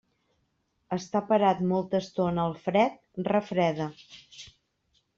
Estar 0.97 1.21
parat 1.33 1.61
molta 1.73 2.01
estona 2.05 2.49
al 2.51 2.59
fred, 2.65 2.99
refreda. 3.31 3.91